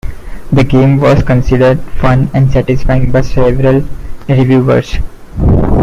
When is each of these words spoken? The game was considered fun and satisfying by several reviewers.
The 0.51 0.63
game 0.63 0.97
was 0.97 1.21
considered 1.21 1.79
fun 1.99 2.31
and 2.33 2.49
satisfying 2.51 3.11
by 3.11 3.21
several 3.21 3.83
reviewers. 4.27 4.95